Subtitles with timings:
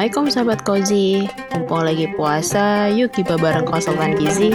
[0.00, 4.48] Assalamualaikum sahabat Kozi Mumpung lagi puasa, yuk kita bareng konsultan gizi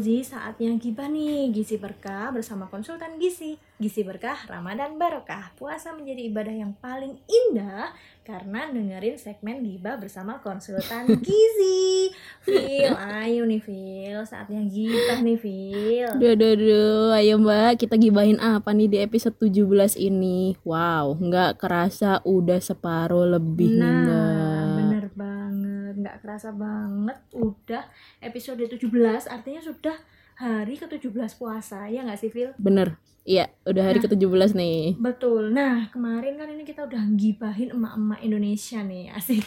[0.00, 1.52] Kozi, saatnya gibah nih.
[1.52, 3.60] Gizi Berkah bersama konsultan gizi.
[3.76, 5.52] Gizi Berkah Ramadan Barokah.
[5.60, 7.92] Puasa menjadi ibadah yang paling indah
[8.24, 12.08] Karena dengerin segmen gibah bersama konsultan gizi.
[12.40, 17.84] Phil, ayo nih Phil Saatnya gibah nih Phil Duh, duh, duh, ayo mbak.
[17.84, 20.56] Kita gibahin apa nih di episode 17 ini?
[20.64, 24.08] Wow, nggak kerasa udah separuh lebih nih Nah, mbak.
[24.08, 24.59] bener banget
[26.10, 27.86] Nggak kerasa banget Udah
[28.18, 28.82] episode 17
[29.30, 29.94] Artinya sudah
[30.34, 32.50] hari ke-17 puasa Ya nggak sih Phil?
[32.58, 34.10] Bener, iya udah hari Nah.
[34.10, 35.54] ke-17 nih Betul.
[35.54, 39.46] Nah, kemarin kan ini kita udah gibahin emak-emak Indonesia nih, asik.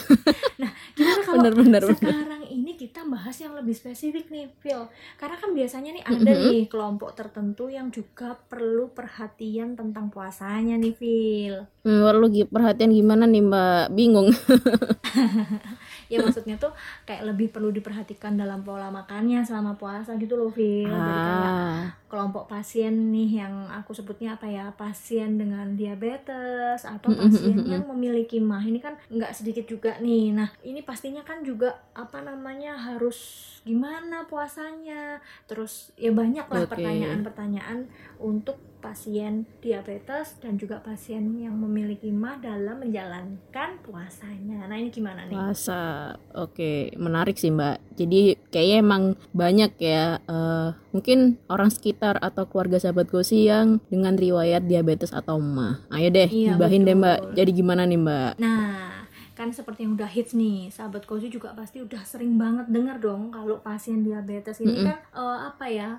[0.62, 2.42] nah, gimana kalau Bener, bener, bener sekarang
[2.76, 4.84] ini kita bahas yang lebih spesifik nih, Phil?
[5.16, 6.44] Karena kan biasanya nih ada Mhm.
[6.44, 11.56] nih kelompok tertentu yang juga perlu perhatian tentang puasanya nih, Phil.
[11.80, 13.96] Hmm, Perlu perhatian gimana nih mbak?
[13.96, 14.28] Bingung
[16.12, 16.70] Ya maksudnya tuh
[17.08, 20.92] kayak lebih perlu diperhatikan dalam pola makannya selama puasa gitu loh, Phil.
[21.02, 27.10] Jadi kayak ah, kelompok pasien nih yang aku sebutnya apa ya pasien dengan diabetes atau
[27.10, 28.62] pasien yang memiliki mah.
[28.62, 30.30] Ini kan nggak sedikit juga nih.
[30.30, 33.18] Nah ini pastinya kan juga apa namanya harus
[33.66, 35.18] gimana puasanya?
[35.50, 36.78] Terus ya banyak lah Oke.
[36.78, 37.90] pertanyaan-pertanyaan
[38.22, 44.70] untuk pasien diabetes dan juga pasien yang memiliki mah dalam menjalankan puasanya.
[44.70, 45.34] Nah ini gimana nih?
[45.34, 47.85] Puasa, oke, menarik sih mbak.
[47.96, 49.02] Jadi kayaknya emang
[49.32, 55.40] banyak ya, eh, mungkin orang sekitar atau keluarga sahabat gosi yang dengan riwayat diabetes atau
[55.40, 55.80] mah.
[55.88, 57.32] Ayo deh, Iya, gibahin deh mbak.
[57.32, 58.32] Jadi gimana nih mbak?
[58.36, 62.96] Nah, kan seperti yang udah hits nih, sahabat Kozi juga pasti udah sering banget dengar
[62.96, 64.86] dong kalau pasien diabetes ini Mm-mm.
[64.88, 65.90] kan eh, apa ya?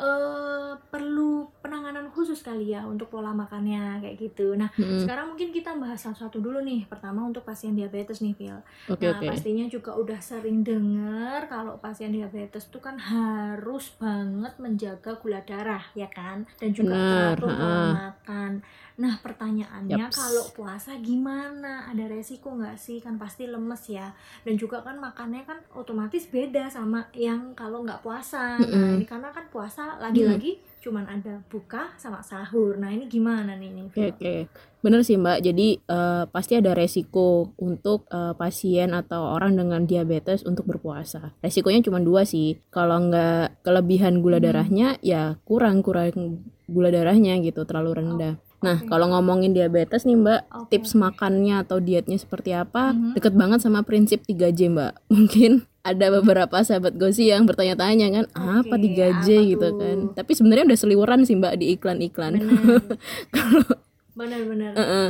[0.00, 4.56] Eh perlu penanganan khusus kali ya untuk pola makannya kayak gitu.
[4.56, 5.04] Nah, Mm-mm.
[5.04, 6.88] sekarang mungkin kita bahas satu-satu dulu nih.
[6.88, 8.58] Pertama untuk pasien diabetes nih, Phil.
[8.88, 9.28] Oke Nah, oke.
[9.28, 15.84] pastinya juga udah sering dengar kalau pasien diabetes tuh kan harus banget menjaga gula darah,
[15.92, 16.48] ya kan?
[16.56, 18.52] Dan juga teratur pola makan.
[19.00, 20.12] Nah, pertanyaannya Yaps.
[20.12, 21.88] kalau puasa gimana?
[21.88, 23.00] Ada resiko nggak sih?
[23.00, 24.12] Kan pasti lemes ya.
[24.44, 28.60] Dan juga kan makannya kan otomatis beda sama yang kalau nggak puasa.
[28.60, 28.94] Nah, Mm-mm.
[28.94, 32.76] ini karena kan puasa lagi-lagi cuman ada buka sama sahur.
[32.76, 33.84] Nah, ini gimana nih nih?
[33.86, 34.08] Oke Phil?
[34.10, 34.34] oke.
[34.80, 35.40] Bener sih mbak.
[35.40, 41.32] Jadi eh, pasti ada resiko untuk eh, pasien atau orang dengan diabetes untuk berpuasa.
[41.40, 42.60] Resikonya cuma dua sih.
[42.68, 44.44] Kalau nggak kelebihan gula Hmm.
[44.44, 48.36] darahnya, ya kurang kurang gula darahnya gitu, terlalu rendah.
[48.60, 48.92] Nah, Oke.
[48.92, 52.92] kalau ngomongin diabetes nih Mbak, Oke, tips makannya atau dietnya seperti apa?
[52.92, 53.16] Mhm.
[53.16, 54.92] Deket banget sama prinsip 3J Mbak.
[55.16, 59.78] Mungkin ada beberapa sahabat gosi yang bertanya-tanya kan, apa Oke, 3J apa gitu tuh?
[59.80, 59.96] kan.
[60.12, 62.32] Tapi sebenarnya udah seliweran sih Mbak di iklan-iklan.
[62.36, 62.84] Benar.
[64.20, 64.72] Benar-benar.
[64.76, 65.06] Heeh.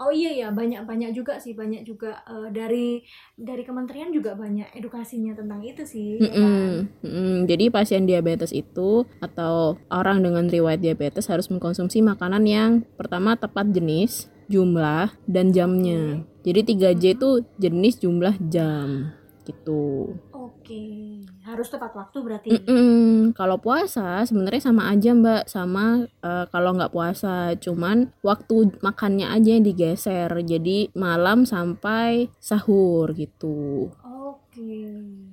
[0.00, 3.04] Oh iya ya, banyak-banyak juga sih, banyak juga eh, dari
[3.36, 6.88] dari kementerian juga banyak edukasinya tentang itu sih, ya kan?
[7.04, 7.34] Mm-mm, mm-mm.
[7.44, 13.68] Jadi pasien diabetes itu atau orang dengan riwayat diabetes harus mengkonsumsi makanan yang pertama tepat
[13.76, 16.24] jenis, jumlah, dan jamnya.
[16.48, 20.16] Jadi 3J itu jenis, jumlah, jam gitu.
[20.32, 22.48] Oke, harus tepat waktu berarti.
[22.52, 23.32] Mm-mm.
[23.32, 29.56] Kalau puasa sebenarnya sama aja Mbak, sama eh, kalau nggak puasa, cuman waktu makannya aja
[29.56, 30.30] yang digeser.
[30.30, 33.90] Jadi malam sampai sahur gitu.
[34.04, 34.76] Oke.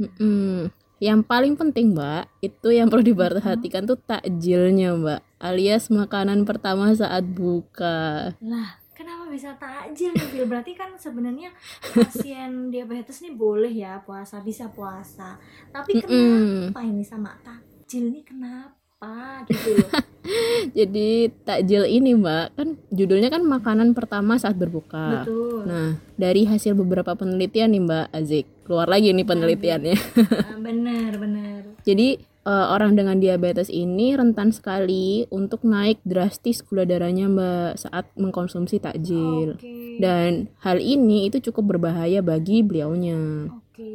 [0.02, 0.72] Mm-mm.
[0.98, 7.22] Yang paling penting Mbak, itu yang perlu diperhatikan tuh takjilnya Mbak, alias makanan pertama saat
[7.22, 8.34] buka.
[8.42, 8.82] Lah,
[9.30, 10.48] bisa takjil nih?
[10.48, 11.54] Berarti kan sebenarnya
[11.94, 15.38] pasien diabetes nih boleh ya puasa, bisa puasa.
[15.72, 19.92] Tapi kenapa ini sama takjil nih kenapa gitu loh?
[20.78, 25.24] Jadi takjil ini Mbak, kan judulnya kan makanan pertama saat berbuka.
[25.24, 25.64] Betul.
[25.64, 29.98] Nah, dari hasil beberapa penelitian nih Mbak Azik, keluar lagi nih penelitiannya.
[30.52, 31.62] Ah, benar, benar.
[31.88, 38.08] Jadi eh, orang dengan diabetes ini rentan sekali untuk naik drastis gula darahnya Mbak saat
[38.16, 39.60] mengkonsumsi takjil.
[39.60, 40.00] Oke.
[40.00, 43.52] Dan hal ini itu cukup berbahaya bagi beliaunya.
[43.52, 43.94] Oke,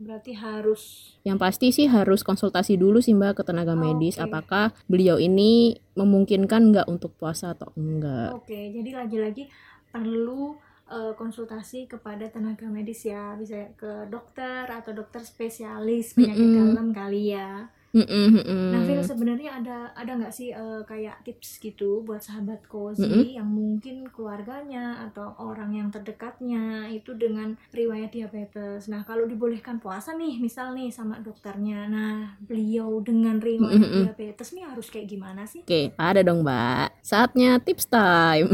[0.00, 4.26] berarti harus Yang pasti sih harus konsultasi dulu sih Mbak ke tenaga medis Oke.
[4.26, 8.34] apakah beliau ini memungkinkan nggak untuk puasa atau enggak.
[8.34, 9.46] Oke, jadi lagi-lagi
[9.94, 10.58] perlu
[10.90, 16.74] eh, konsultasi kepada tenaga medis ya, bisa ke dokter atau dokter spesialis penyakit Mm-mm.
[16.74, 17.68] dalam kali ya.
[17.94, 18.74] Mm-mm, mm-mm.
[18.74, 23.38] Nah, Phil sebenarnya ada ada nggak sih eh, kayak tips gitu buat sahabat cozy Mm-mm.
[23.38, 28.90] yang mungkin keluarganya atau orang yang terdekatnya itu dengan riwayat diabetes.
[28.90, 31.86] Nah, kalau dibolehkan puasa nih, misal nih sama dokternya.
[31.86, 34.02] Nah, beliau dengan riwayat Mm-mm.
[34.10, 35.62] diabetes nih harus kayak gimana sih?
[35.62, 36.98] Oke, ada dong mbak.
[36.98, 38.50] Saatnya tips time.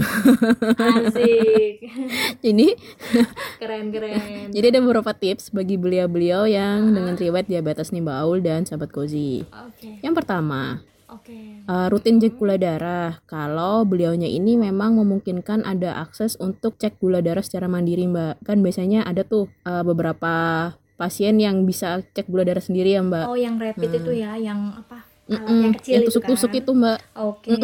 [0.77, 1.89] Asik.
[2.45, 2.69] Jadi,
[3.61, 4.51] Keren-keren.
[4.51, 8.91] jadi ada beberapa tips bagi beliau-beliau yang dengan riwayat diabetes nih Mbak Aul dan sahabat
[9.71, 9.91] Oke.
[10.03, 11.39] Yang pertama, Oke.
[11.63, 13.19] eh, rutin cek gula darah.
[13.31, 18.43] Kalau beliaunya ini memang memungkinkan ada akses untuk cek gula darah secara mandiri Mbak.
[18.47, 20.35] Kan biasanya ada tuh eh, beberapa
[21.01, 23.27] pasien yang bisa cek gula darah sendiri ya Mbak.
[23.31, 25.11] Oh, yang rapid itu ya, yang apa?
[25.31, 26.61] alat Mm-mm, yang kecil yang itu tusuk-tusuk kan?
[26.61, 26.99] itu Mbak.
[27.15, 27.51] Oke.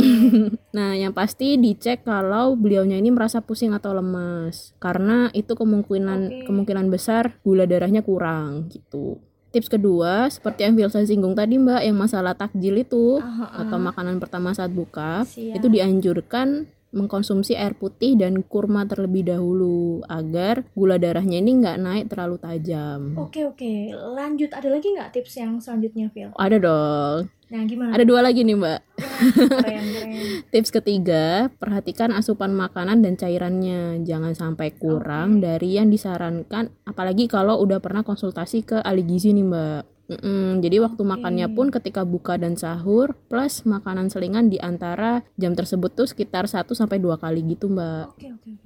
[0.76, 4.76] Nah, yang pasti dicek kalau beliaunya ini merasa pusing atau lemas.
[4.76, 6.44] Karena itu kemungkinan Oke.
[6.44, 9.16] kemungkinan besar gula darahnya kurang gitu.
[9.56, 13.80] Tips kedua, seperti yang Vilsa singgung tadi Mbak, yang masalah takjil itu Ah, ah, atau
[13.80, 15.56] makanan pertama saat buka, Siap.
[15.56, 22.04] itu dianjurkan mengkonsumsi air putih dan kurma terlebih dahulu agar gula darahnya ini nggak naik
[22.08, 23.14] terlalu tajam.
[23.20, 26.32] Oke oke, lanjut ada lagi nggak tips yang selanjutnya, Phil?
[26.34, 27.28] Ada dong.
[27.46, 27.94] Nah gimana?
[27.94, 28.80] Ada dua lagi nih Mbak.
[29.46, 30.10] keren keren.
[30.50, 34.02] Tips ketiga, perhatikan asupan makanan dan cairannya.
[34.02, 39.46] Jangan sampai kurang dari yang disarankan, apalagi kalau udah pernah konsultasi ke ahli gizi nih,
[39.46, 39.95] Mbak.
[40.06, 45.58] Mm-mm, jadi waktu makannya pun ketika buka dan sahur plus makanan selingan di antara jam
[45.58, 48.14] tersebut tuh sekitar 1 sampai 2 kali gitu, Mbak.
[48.14, 48.65] Oke oke oke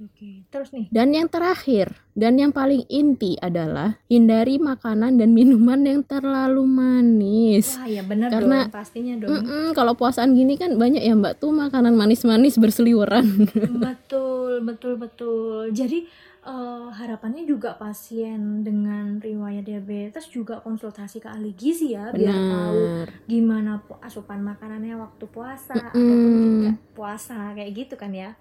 [0.51, 0.91] Terus nih.
[0.91, 7.73] Dan yang terakhir dan yang paling inti adalah hindari makanan dan minuman yang terlalu manis.
[7.73, 9.31] Wah ya benar Karena- dong, pastinya dong.
[9.31, 13.47] Mm-mm, kalau puasaan gini kan banyak ya Mbak tuh makanan manis-manis berseliweran.
[13.79, 15.71] betul betul betul.
[15.71, 16.03] Jadi
[16.41, 22.75] eh, harapannya juga pasien dengan riwayat diabetes juga konsultasi ke ahli gizi ya biar tahu
[22.75, 23.07] Benar.
[23.23, 23.71] gimana
[24.01, 25.87] asupan makanannya waktu puasa Mm-mm.
[25.87, 26.19] ataupun
[26.59, 28.35] tidak puasa kayak gitu kan ya.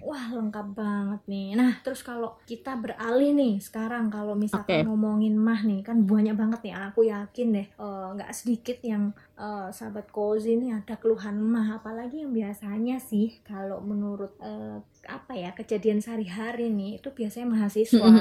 [0.00, 1.48] Wah lengkap banget nih.
[1.52, 6.60] Nah terus kalau kita beralih nih sekarang kalau misalkan ngomongin mah nih kan banyak banget
[6.62, 6.74] nih.
[6.84, 11.78] Aku yakin deh eh, nggak sedikit yang eh, sahabat kozi nih ada keluhan mah.
[11.78, 18.06] Apalagi yang biasanya sih kalau menurut eh, apa ya kejadian sehari-hari nih itu biasanya mahasiswa.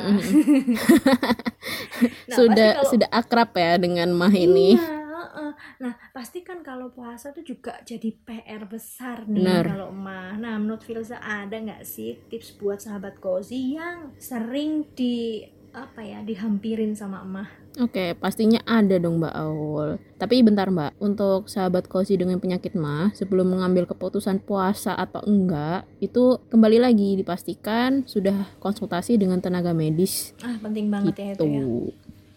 [2.02, 4.74] Nah, sudah kalau- sudah akrab ya dengan mah ini.
[4.74, 5.52] Iya, heeh.
[5.84, 9.64] Nah, pasti kan kalau puasa tuh juga jadi PR besar nih Benar.
[9.64, 10.42] kalau emak.
[10.42, 16.20] Nah, menurut Filsa ada nggak sih tips buat sahabat kozi yang sering di apa ya
[16.26, 17.50] dihampirin sama emak?
[17.80, 19.96] Oke, pastinya ada dong Mbak Aul.
[20.20, 25.88] Tapi bentar Mbak, untuk sahabat kosi dengan penyakit mah, sebelum mengambil keputusan puasa atau enggak,
[26.04, 31.48] itu kembali lagi dipastikan sudah konsultasi dengan tenaga medis Ah, penting banget ya itu gitu.
[31.48, 31.64] ya.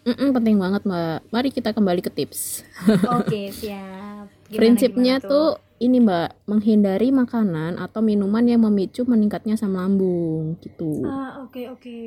[0.05, 1.33] Mm-mm, penting banget Mbak.
[1.33, 2.61] Mari kita kembali ke tips.
[3.09, 4.29] Oke, siap.
[4.45, 5.47] Gimana, Prinsipnya gimana tuh
[5.81, 11.01] ini Mbak, menghindari makanan atau minuman yang memicu meningkatnya asam lambung gitu.
[11.09, 11.97] Ah, oke oke.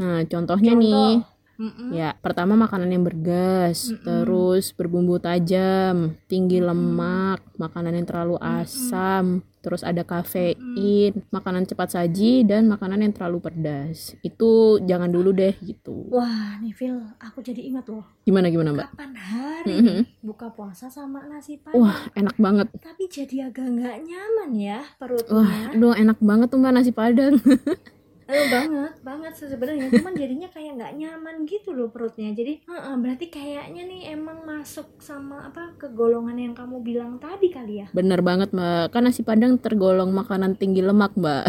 [0.00, 0.82] Nah, contohnya Contoh.
[0.88, 1.10] nih,
[1.54, 1.94] Mm-mm.
[1.94, 4.02] ya pertama makanan yang bergas, Mm-mm.
[4.02, 9.24] terus berbumbu tajam, tinggi lemak, makanan yang terlalu asam,
[9.58, 14.12] terus ada kafein, makanan cepat saji dan makanan yang terlalu pedas.
[14.20, 16.10] Itu jangan dulu deh gitu.
[16.10, 18.04] Wah, nih Phil, aku jadi ingat loh.
[18.24, 18.88] Gimana gimana, Mbak?
[18.92, 19.84] Kapan hari Mhm.
[19.86, 21.80] nih buka puasa sama nasi padang.
[21.80, 22.66] Wah, enak banget.
[22.76, 25.32] Tapi jadi agak nggak nyaman ya perutnya.
[25.32, 27.34] Wah, aduh enak banget tuh Mbak nasi Padang.
[28.24, 32.94] Eh, banget banget sih sebenarnya cuman jadinya kayak nggak nyaman gitu loh perutnya jadi heeh,
[32.96, 37.86] berarti kayaknya nih emang masuk sama apa ke golongan yang kamu bilang tadi kali ya
[37.92, 41.44] Bener banget Mbak, kan nasi Padang tergolong makanan tinggi lemak Mbak.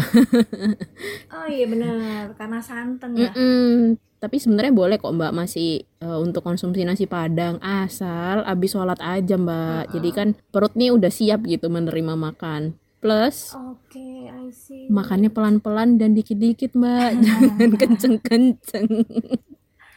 [1.36, 3.96] oh iya benar karena santan ya Mm-mm.
[4.16, 9.36] Tapi sebenarnya boleh kok Mbak masih eh, untuk konsumsi nasi Padang asal abis sholat aja
[9.36, 9.92] Mbak.
[9.92, 12.76] Jadi kan perut nih udah siap gitu menerima makan.
[13.02, 18.88] Plus oke I see makannya pelan-pelan dan dikit-dikit Mbak, jangan kenceng-kenceng.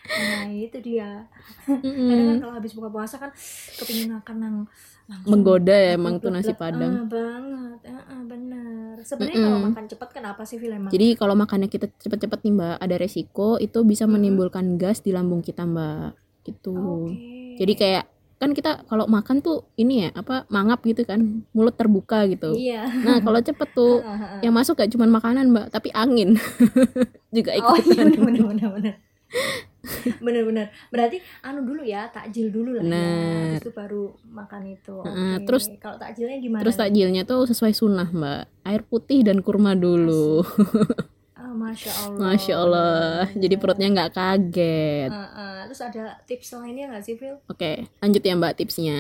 [0.10, 1.30] nah itu dia
[2.10, 3.30] kadang kan kalau habis buka puasa kan
[3.78, 4.58] kepingin makan yang
[5.06, 7.06] langsung Menggoda ya emang tuh nasi Padang.
[7.06, 9.46] Ah, banget ah, ah, benar sebenarnya Mm-mm.
[9.46, 12.96] kalau makan cepat kenapa sih Phil emang Jadi kalau makannya kita cepet-cepet nih Mbak, ada
[12.98, 16.10] resiko itu bisa menimbulkan gas di lambung kita Mbak.
[16.42, 16.74] Gitu.
[16.74, 18.06] oke Jadi kayak
[18.40, 21.20] kan kita kalau makan tuh ini ya apa mangap gitu kan
[21.52, 22.56] mulut terbuka gitu.
[22.56, 22.88] Iya.
[23.04, 24.00] Nah kalau cepet tuh
[24.46, 26.40] yang masuk gak cuma makanan mbak tapi angin.
[27.36, 28.96] Juga Oh iya benar benar
[30.20, 32.90] benar benar berarti anu dulu ya takjil dulu lah ya.
[32.90, 33.36] Benar.
[33.52, 34.96] habis itu baru makan itu.
[35.04, 38.48] Heeh, terus- kalau takjilnya gimana terus takjilnya tuh sesuai sunnah mbak.
[38.64, 40.42] Air putih dan kurma dulu
[41.60, 42.20] masya Allah.
[42.24, 43.28] Masya Allah.
[43.36, 45.12] Jadi perutnya nggak kaget.
[45.12, 47.36] Uh, uh, terus ada tips lainnya nggak sih, Phil?
[47.52, 49.00] Oke, lanjut ya Mbak tipsnya.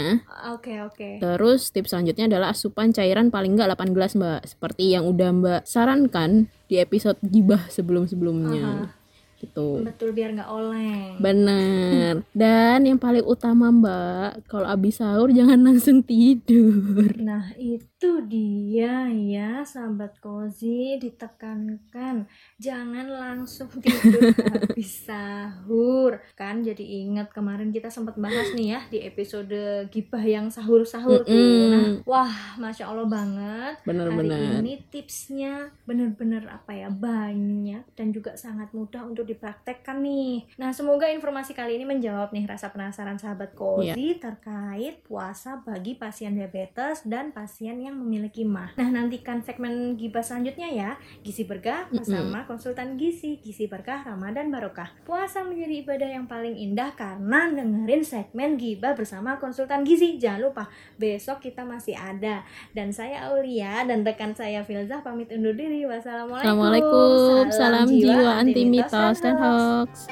[0.51, 1.23] Oke oke.
[1.23, 4.41] Terus tips selanjutnya adalah asupan cairan paling nggak 8 gelas Mbak.
[4.45, 8.93] Seperti yang udah Mbak sarankan di episode gibah sebelum-sebelumnya.
[9.39, 9.87] Gitu.
[9.87, 11.15] Betul biar nggak oleng.
[11.23, 12.27] Bener.
[12.35, 17.07] Dan yang paling utama Mbak, kalau abis sahur jangan langsung tidur.
[17.15, 17.98] Nah itu
[18.29, 22.29] dia ya sahabat kozi ditekankan.
[22.55, 26.23] Jangan langsung tidur habis sahur.
[26.37, 31.33] Kan jadi ingat kemarin kita sempat bahas nih ya di episode gibah yang sahur-sahur tuh.
[31.33, 31.71] Mm-mm.
[31.73, 33.81] nah wah masya allah banget.
[33.81, 34.61] Hari Bener-bener.
[34.61, 40.47] ini tipsnya bener-bener apa ya banyak dan juga sangat mudah untuk dipraktekkan nih.
[40.55, 46.37] Nah semoga informasi kali ini menjawab nih rasa penasaran sahabat kozi terkait puasa bagi pasien
[46.37, 48.74] diabetes dan pasien yang memiliki mah.
[48.77, 50.89] Nah nantikan segmen gibah selanjutnya ya.
[51.22, 54.91] Gizi berkah bersama konsultan gizi gizi berkah ramadan barokah.
[55.05, 60.22] Puasa menjadi ibadah yang paling indah karena dengerin segmen gibah bersama konsultan gizi.
[60.22, 60.63] Jangan lupa
[61.00, 62.46] besok kita masih ada.
[62.72, 65.86] Dan saya Aulia dan rekan saya Filzah pamit undur diri.
[65.86, 66.46] Wassalamualaikum.
[66.46, 67.43] Assalamualaikum.
[67.53, 70.08] Salam jiwa anti mitos dan hoax.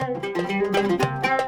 [0.00, 1.43] hoax.